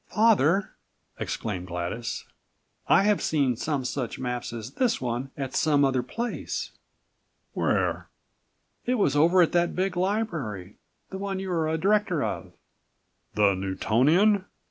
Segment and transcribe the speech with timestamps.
[0.07, 0.71] "Father,"
[1.19, 2.25] exclaimed Gladys,
[2.87, 6.71] "I have seen some such maps as this one at some other place."
[7.53, 8.09] "Where?"
[8.87, 10.79] "It was over at that big library,
[11.11, 12.51] the one you are a director of."
[13.35, 14.45] "The Newtonian?"